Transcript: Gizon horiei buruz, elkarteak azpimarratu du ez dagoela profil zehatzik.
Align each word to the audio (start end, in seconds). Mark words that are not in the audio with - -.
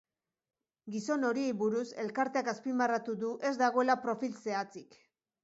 Gizon 0.95 1.27
horiei 1.29 1.51
buruz, 1.63 1.83
elkarteak 2.05 2.49
azpimarratu 2.55 3.17
du 3.25 3.31
ez 3.51 3.53
dagoela 3.65 3.99
profil 4.09 4.35
zehatzik. 4.49 4.99